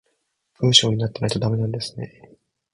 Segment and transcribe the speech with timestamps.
[0.61, 2.31] 文章になってないとダメなんですね